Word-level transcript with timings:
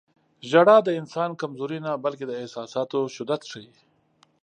•ژړا 0.49 0.77
د 0.83 0.89
انسان 0.99 1.29
کمزوري 1.41 1.79
نه، 1.85 1.91
بلکې 2.05 2.25
د 2.27 2.31
احساساتو 2.41 2.99
شدت 3.15 3.41
ښيي. 3.49 3.73